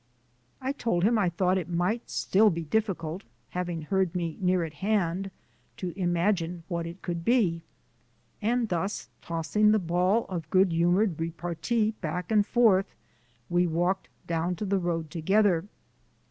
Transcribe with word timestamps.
I 0.59 0.71
told 0.71 1.03
him 1.03 1.19
I 1.19 1.29
thought 1.29 1.59
it 1.59 1.69
might 1.69 2.09
still 2.09 2.49
be 2.49 2.63
difficult, 2.63 3.21
having 3.49 3.83
heard 3.83 4.15
me 4.15 4.35
near 4.41 4.63
at 4.63 4.73
hand, 4.81 5.29
to 5.77 5.93
imagine 5.95 6.63
what 6.67 6.87
it 6.87 7.03
could 7.03 7.23
be 7.23 7.61
and 8.41 8.67
thus, 8.69 9.09
tossing 9.21 9.71
the 9.73 9.77
ball 9.77 10.25
of 10.25 10.49
good 10.49 10.71
humoured 10.71 11.19
repartee 11.19 11.91
back 12.01 12.31
and 12.31 12.43
forth, 12.47 12.95
we 13.47 13.67
walked 13.67 14.09
down 14.25 14.55
to 14.55 14.65
the 14.65 14.79
road 14.79 15.11
together. 15.11 15.65